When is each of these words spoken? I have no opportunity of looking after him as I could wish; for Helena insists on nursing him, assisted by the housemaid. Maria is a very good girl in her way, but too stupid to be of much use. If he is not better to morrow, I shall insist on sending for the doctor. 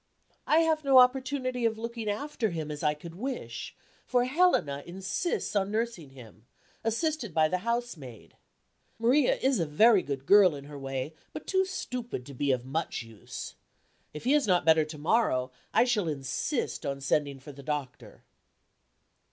I 0.47 0.61
have 0.61 0.83
no 0.83 0.97
opportunity 0.97 1.63
of 1.63 1.77
looking 1.77 2.09
after 2.09 2.49
him 2.49 2.71
as 2.71 2.81
I 2.81 2.95
could 2.95 3.13
wish; 3.13 3.75
for 4.07 4.23
Helena 4.25 4.81
insists 4.87 5.55
on 5.55 5.69
nursing 5.69 6.09
him, 6.09 6.47
assisted 6.83 7.35
by 7.35 7.47
the 7.47 7.59
housemaid. 7.59 8.35
Maria 8.97 9.35
is 9.35 9.59
a 9.59 9.65
very 9.67 10.01
good 10.01 10.25
girl 10.25 10.55
in 10.55 10.63
her 10.63 10.79
way, 10.79 11.13
but 11.33 11.45
too 11.45 11.65
stupid 11.65 12.25
to 12.25 12.33
be 12.33 12.51
of 12.51 12.65
much 12.65 13.03
use. 13.03 13.53
If 14.11 14.23
he 14.23 14.33
is 14.33 14.47
not 14.47 14.65
better 14.65 14.85
to 14.85 14.97
morrow, 14.97 15.51
I 15.71 15.83
shall 15.83 16.07
insist 16.07 16.83
on 16.83 16.99
sending 16.99 17.39
for 17.39 17.51
the 17.51 17.61
doctor. 17.61 18.23